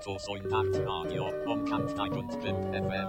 [0.00, 3.08] to Sointakt Radio, Omkant 91 FM.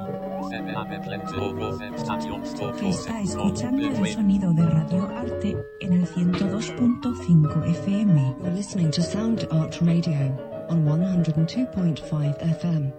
[0.50, 2.92] CBAB Plento FM Station Stockholm.
[2.92, 8.36] Está escuchando el sonido de Radio Arte en el 102.5 FM.
[8.42, 10.36] You're listening to Sound Art Radio
[10.70, 12.92] on 102.5 FM.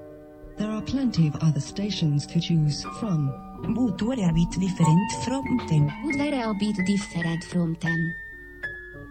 [0.56, 3.30] There are plenty of other stations to choose from.
[3.74, 5.90] But were a bit different from them.
[6.04, 8.14] Would være a bit different from them.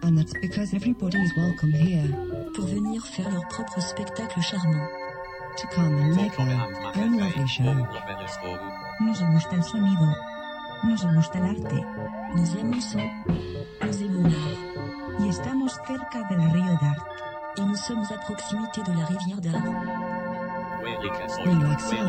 [0.02, 4.88] And that's because everybody is welcome here Pour venir faire leur propre spectacle charmant.
[5.56, 7.74] to come and make own lovely show.
[9.00, 10.08] Nos gusta el sonido.
[10.84, 11.84] Nos gusta el arte.
[12.34, 13.10] Nous aimons son.
[13.82, 14.60] Nous aimons l'art.
[15.20, 17.06] Y estamos cerca del río Dart.
[17.58, 19.62] Et nous sommes à proximité de la rivière d'art.
[20.82, 22.08] We like sound,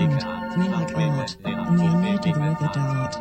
[0.58, 3.14] we like art, we are the river Dart.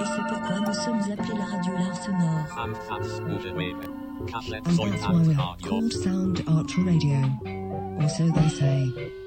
[0.00, 2.46] Et c'est pourquoi nous sommes appelés la radio l'art sonore.
[4.18, 7.20] And that's why we are called Sound Art Radio.
[8.00, 9.25] Or so they say.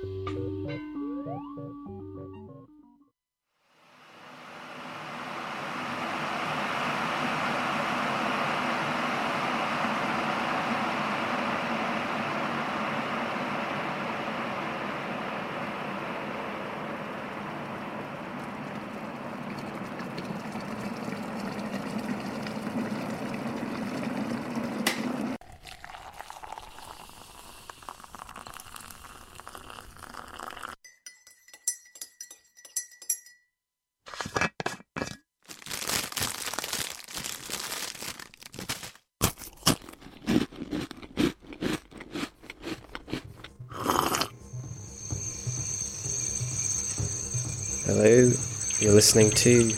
[47.90, 48.32] Hello,
[48.78, 49.76] you're listening to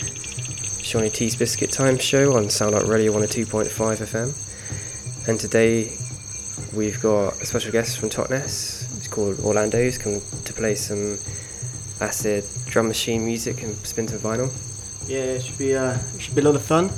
[0.83, 5.29] Shawnee T's Biscuit Time Show on Sound Art Radio 102.5 FM.
[5.29, 5.97] And today
[6.73, 8.97] we've got a special guest from Totnes.
[8.97, 9.81] It's called Orlando.
[9.81, 11.19] He's come to play some
[12.01, 14.51] acid drum machine music and spin some vinyl.
[15.07, 16.91] Yeah, it should be uh, it should be a lot of fun.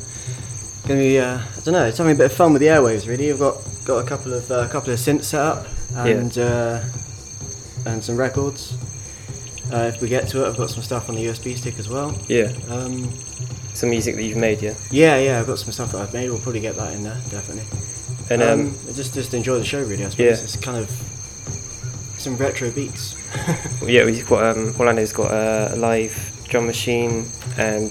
[0.87, 3.07] Gonna be uh, I don't know, it's having a bit of fun with the airwaves
[3.07, 3.31] really.
[3.31, 6.81] I've got got a couple of uh, couple of synths set up and uh,
[7.85, 8.75] and some records.
[9.73, 11.89] Uh, if we get to it, I've got some stuff on the USB stick as
[11.89, 12.15] well.
[12.27, 13.11] Yeah, Um,
[13.73, 14.75] some music that you've made, yeah.
[14.91, 16.29] yeah, yeah, I've got some stuff that I've made.
[16.29, 17.63] We'll probably get that in there, definitely.
[18.29, 20.05] And um, um, just just enjoy the show really.
[20.05, 20.43] I suppose Yeah.
[20.43, 20.89] it's kind of
[22.19, 23.15] some retro beats.
[23.83, 26.15] yeah, we've got um, Orlando's got a live
[26.47, 27.25] drum machine
[27.57, 27.89] and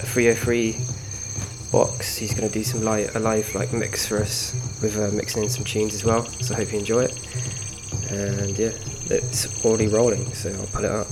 [0.00, 0.76] a 303
[1.72, 2.16] box.
[2.16, 5.42] He's going to do some live, a live like mix for us with uh, mixing
[5.42, 6.24] in some tunes as well.
[6.40, 7.18] So I hope you enjoy it.
[8.10, 8.70] And yeah,
[9.10, 11.06] it's already rolling, so I'll put it up.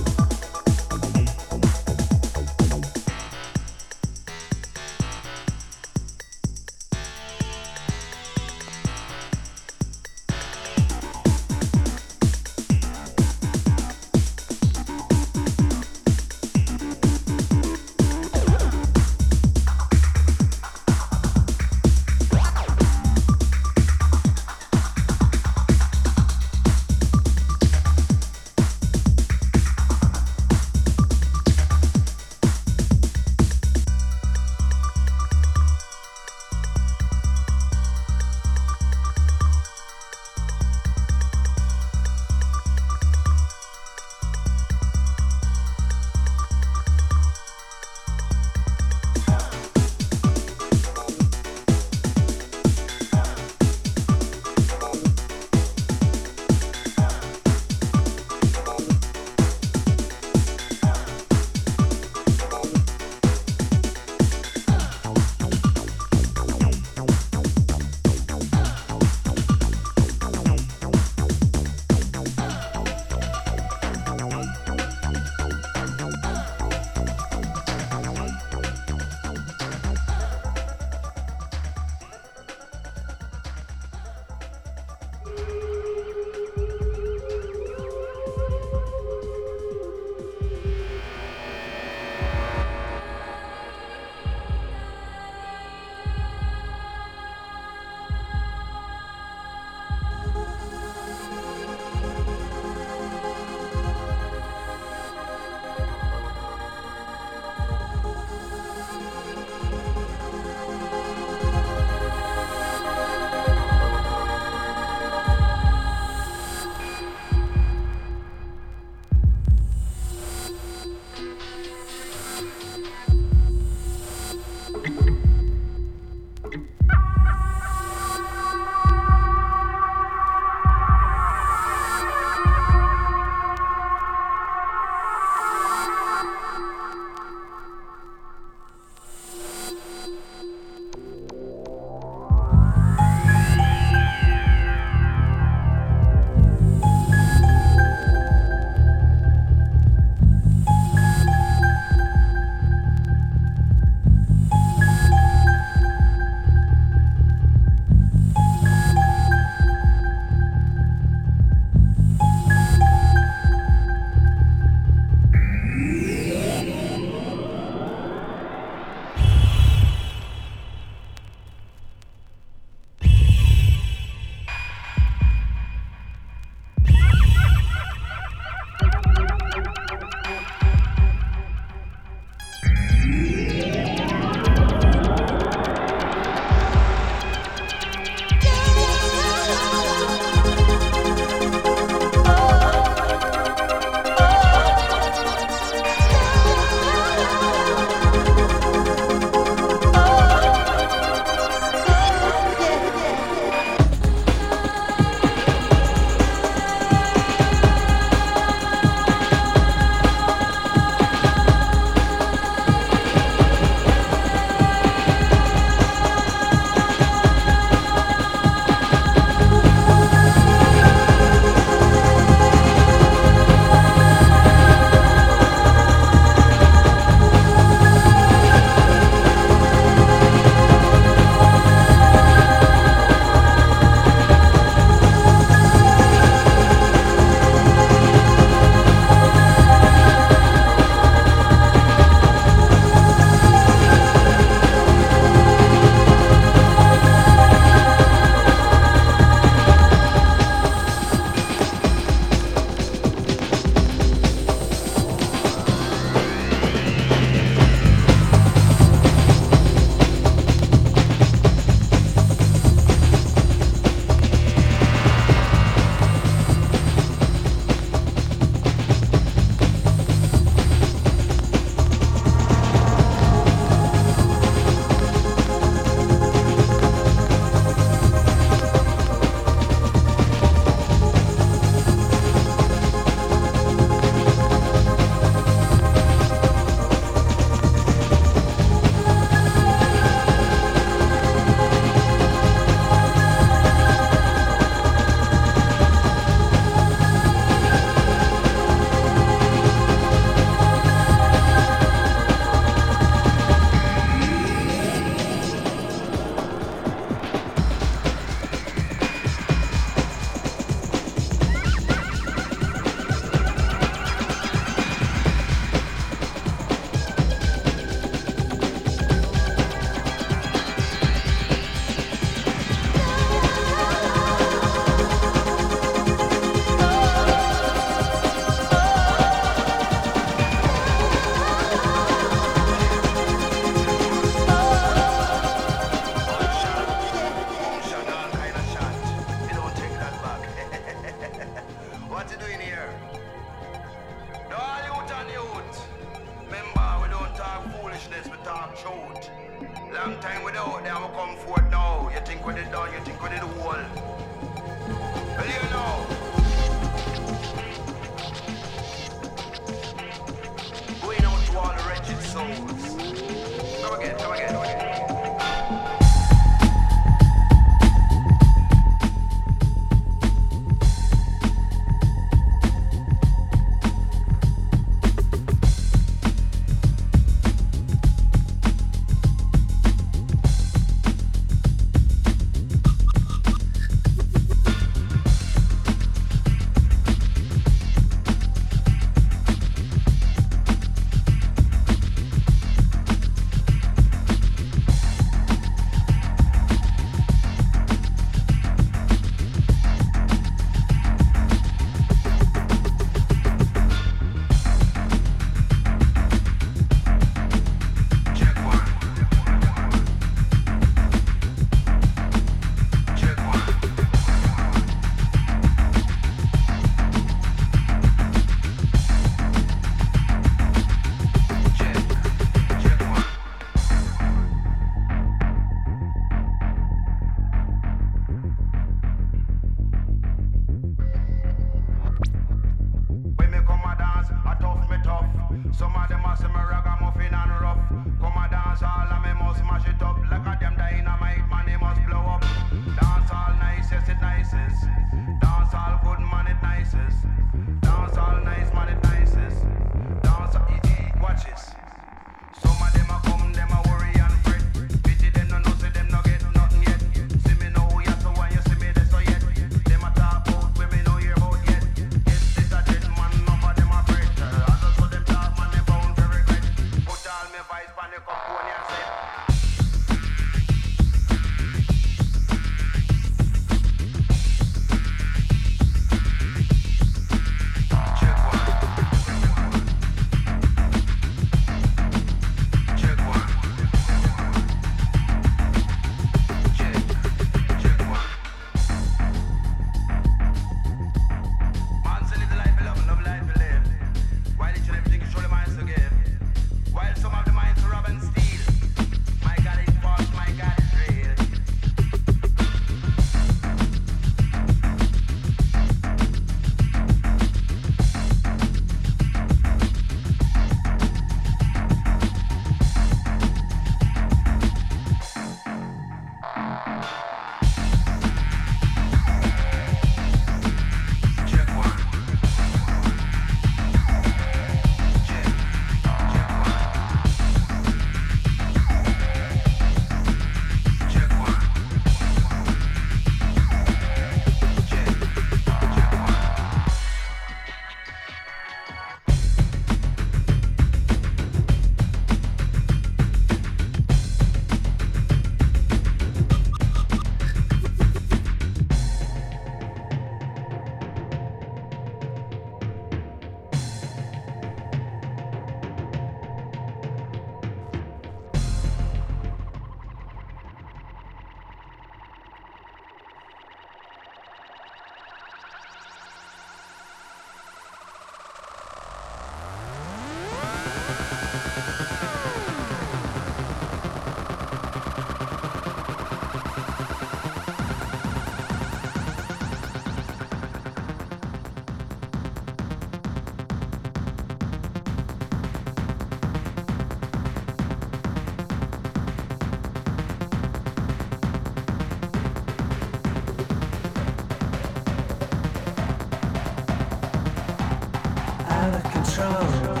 [599.41, 600.00] Out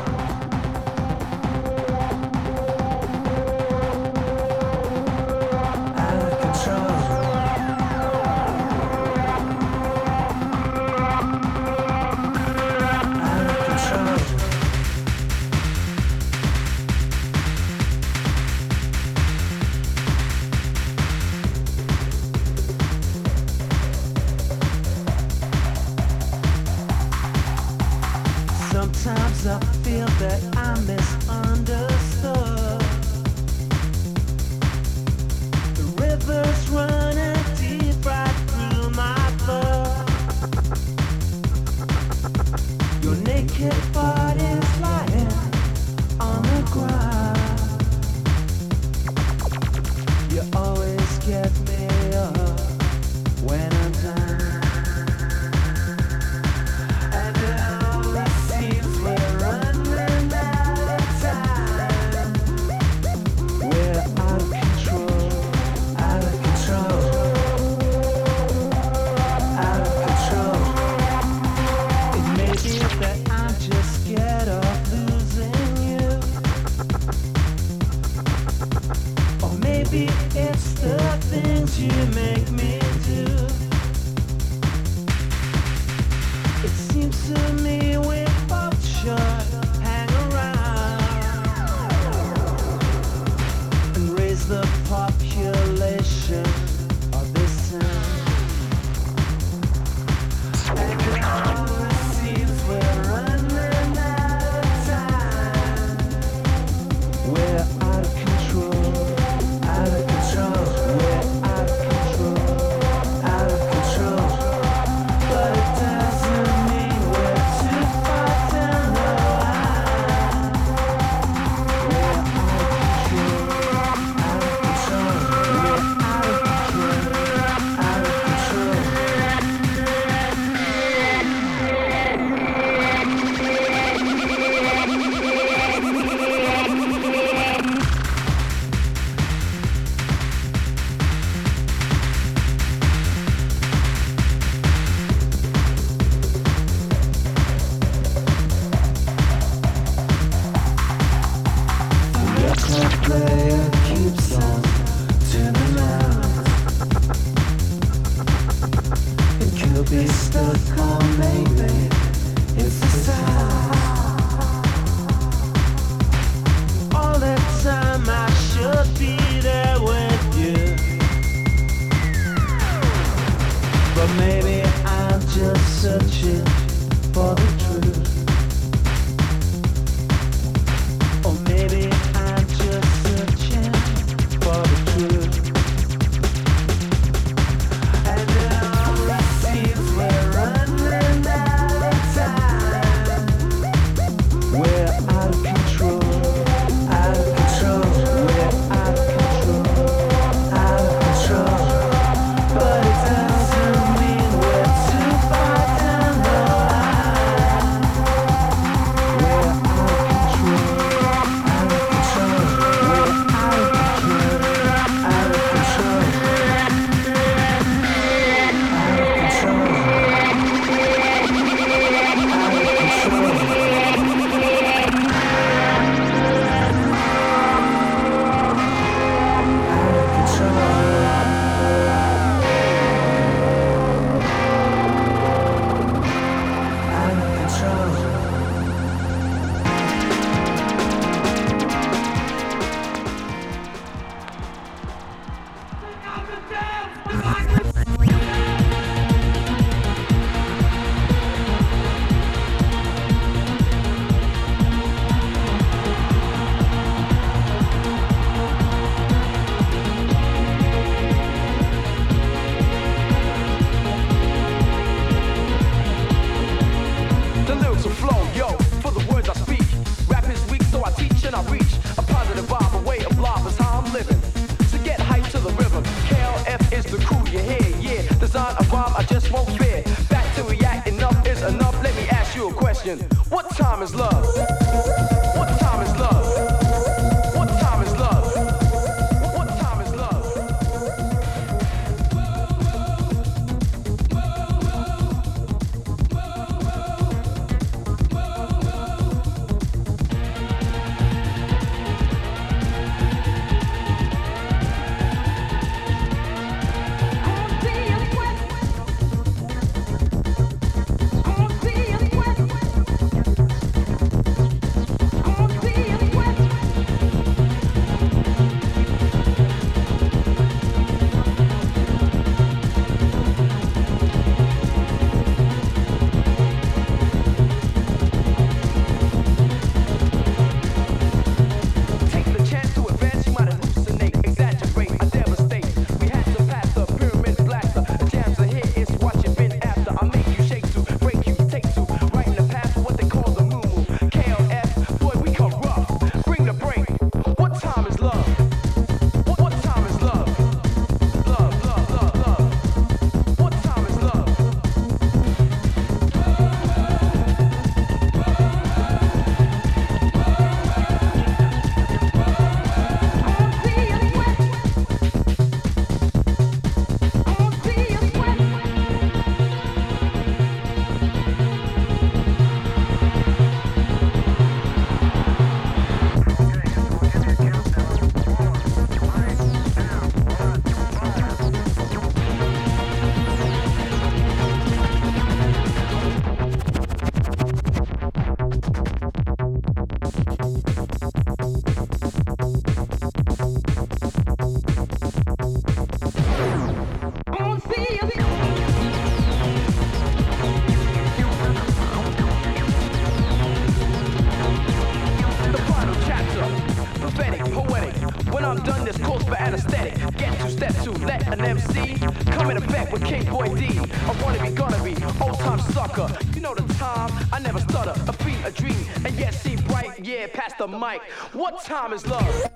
[409.41, 409.95] anesthetic.
[410.17, 411.95] Get to step two, let an MC
[412.31, 413.79] come in effect with King Boy D.
[413.79, 416.07] I wanna be, gonna be, old time sucker.
[416.33, 417.95] You know the time, I never stutter.
[418.07, 420.05] A beat, a dream, and yet see bright.
[420.05, 421.01] Yeah, pass the mic.
[421.33, 422.51] What time is love?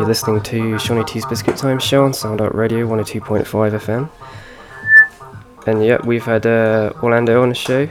[0.00, 4.08] You're listening to Shawnee T's Biscuit Time show on Soundart Radio 102.5 FM.
[5.66, 7.86] And yeah, we've had uh, Orlando on the show.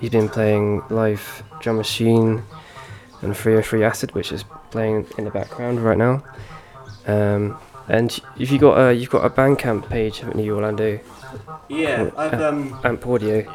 [0.00, 2.44] He's been playing live drum machine
[3.22, 6.22] and 303 Acid, which is playing in the background right now.
[7.08, 11.00] Um, and if you got a, you've got a Bandcamp page, haven't you, Orlando?
[11.68, 13.52] Yeah, I've um, Amp Audio.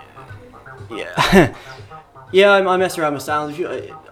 [0.92, 1.56] yeah,
[2.34, 2.52] yeah.
[2.52, 3.58] I, I mess around with sounds.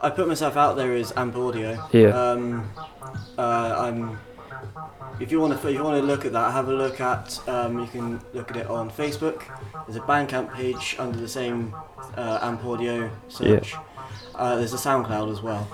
[0.02, 1.90] I, put myself out there as amp audio.
[1.92, 2.08] Yeah.
[2.08, 3.01] Um, uh,
[3.38, 4.20] I'm.
[5.20, 7.40] If you want to, if you want to look at that, have a look at.
[7.48, 9.44] Um, you can look at it on Facebook.
[9.86, 11.74] There's a Bandcamp page under the same
[12.16, 13.76] uh, amp audio search.
[14.36, 15.68] Uh, there's a SoundCloud as well.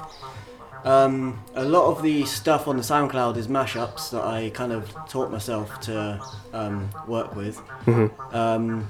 [0.83, 4.89] Um, a lot of the stuff on the SoundCloud is mashups that I kind of
[5.09, 6.21] taught myself to
[6.53, 7.57] um, work with.
[7.85, 8.33] Mhm.
[8.33, 8.89] Um,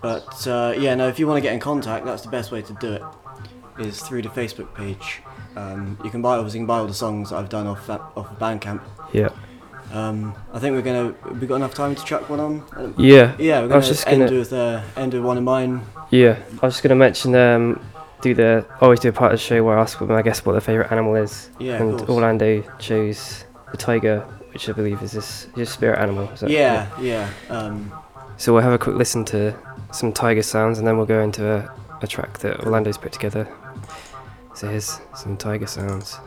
[0.00, 2.62] but uh, yeah, no, if you want to get in contact, that's the best way
[2.62, 3.02] to do it.
[3.78, 5.20] Is through the Facebook page.
[5.56, 7.88] Um, you can buy obviously you can buy all the songs that I've done off
[7.90, 8.80] off of Bandcamp.
[9.12, 9.30] Yeah.
[9.92, 12.94] Um, I think we're gonna we got enough time to chuck one on.
[12.98, 15.44] Yeah, Yeah, we're I gonna, was just end gonna- with uh, end with one of
[15.44, 15.82] mine.
[16.10, 17.80] Yeah, I was just gonna mention um,
[18.20, 20.44] do the always do a part of the show where I ask them, I guess,
[20.44, 21.50] what their favourite animal is.
[21.58, 22.00] Yeah, and.
[22.08, 24.20] Orlando chose the tiger,
[24.52, 26.28] which I believe is his his spirit animal.
[26.30, 27.28] is that- yeah, yeah.
[27.48, 27.92] Um,
[28.36, 29.54] So we'll have a quick listen to
[29.92, 31.70] some tiger sounds, and then we'll go into a,
[32.02, 33.48] a track that Orlando's put together.
[34.60, 36.18] Here's some tiger sounds.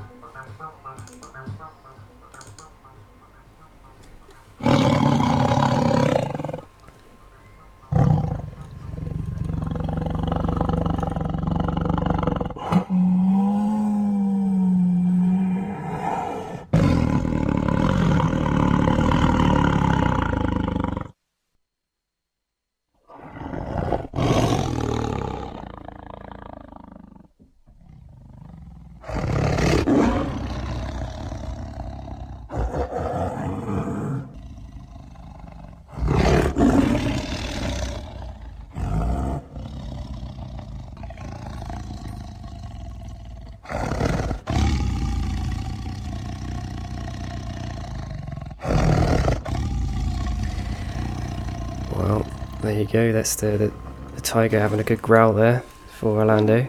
[51.91, 52.25] Well,
[52.61, 53.11] there you go.
[53.11, 53.73] That's the, the,
[54.15, 56.67] the tiger having a good growl there for Orlando.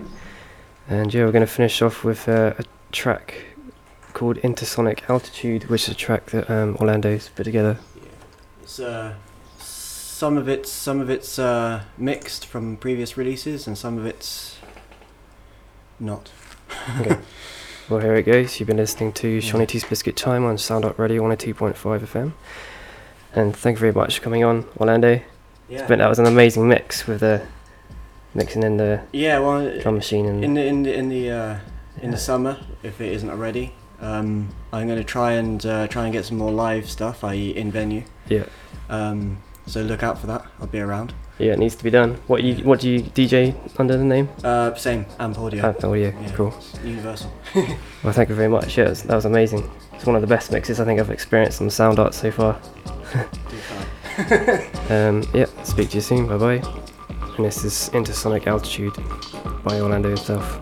[0.88, 3.44] And yeah, we're going to finish off with uh, a track
[4.12, 7.78] called Intersonic Altitude, which is a track that um, Orlando's put together.
[7.96, 8.02] Yeah.
[8.62, 9.14] It's uh,
[9.58, 14.58] some of it's some of it's uh, mixed from previous releases, and some of it's
[15.98, 16.30] not.
[17.00, 17.18] Okay.
[17.90, 18.60] Well, here it goes.
[18.60, 22.32] You've been listening to Shawnee T's Biscuit Time on Soundart Radio 102.5 FM.
[23.34, 25.20] And thank you very much for coming on, Orlando.
[25.70, 25.86] Yeah.
[25.86, 27.42] But that was an amazing mix with the
[28.34, 31.58] mixing in the Yeah, well, drum machine and in the in the in the uh,
[32.02, 32.10] in Yeah.
[32.10, 36.12] the summer, if it isn't already, um, I'm going to try and uh, try and
[36.12, 38.02] get some more live stuff, i.e., in venue.
[38.28, 38.44] yeah,
[38.88, 40.44] Um, so look out for that.
[40.60, 41.12] I'll be around.
[41.38, 42.14] yeah, it needs to be done.
[42.26, 44.28] What you what do you DJ under the name?
[44.42, 45.64] Uh, same amp audio.
[45.66, 46.08] Amp Audio.
[46.20, 46.32] Yeah.
[46.34, 46.54] Cool.
[46.84, 47.30] Universal.
[48.02, 48.78] Well, thank you very much.
[48.78, 49.70] Yeah, was- that was amazing.
[49.92, 52.58] It's one of the best mixes I think I've experienced on Soundart so far.
[54.90, 56.26] Um, yeah, speak to you soon.
[56.26, 56.62] Bye bye.
[57.36, 58.94] And this is Intersonic Altitude
[59.64, 60.60] by Orlando himself.